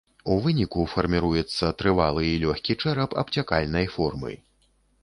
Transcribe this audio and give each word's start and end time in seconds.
У 0.35 0.35
выніку 0.45 0.85
фарміруецца 0.93 1.65
трывалы 1.83 2.23
і 2.31 2.35
лёгкі 2.45 2.79
чэрап 2.81 3.11
абцякальнай 3.25 3.85
формы. 3.99 4.33